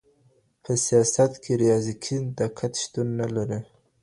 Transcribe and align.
په 0.63 0.71
سياست 0.85 1.31
کې 1.43 1.51
رياضيکي 1.63 2.17
دقت 2.39 2.71
شتون 2.83 3.07
نلري. 3.19 3.59